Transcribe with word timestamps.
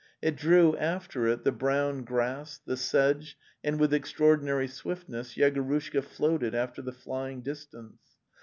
It 0.29 0.35
drew 0.35 0.75
after 0.77 1.27
it 1.27 1.43
the 1.43 1.51
brown 1.51 2.05
grass, 2.05 2.57
the 2.65 2.75
sedge, 2.75 3.37
and 3.63 3.79
with 3.79 3.93
extraordinary 3.93 4.67
swiftness 4.67 5.35
Yegorushka 5.35 6.03
floated 6.03 6.55
after 6.55 6.81
the 6.81 6.91
flying 6.91 7.41
dis 7.43 7.67
tance. 7.67 8.01